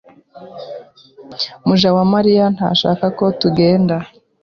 [1.67, 3.95] Mujawamariya ntashaka ko tugenda.